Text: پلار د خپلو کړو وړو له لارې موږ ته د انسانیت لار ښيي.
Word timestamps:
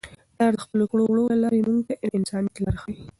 پلار 0.33 0.53
د 0.57 0.61
خپلو 0.63 0.83
کړو 0.91 1.03
وړو 1.07 1.23
له 1.31 1.37
لارې 1.43 1.59
موږ 1.67 1.79
ته 1.87 1.93
د 2.07 2.11
انسانیت 2.17 2.55
لار 2.65 2.75
ښيي. 2.81 2.95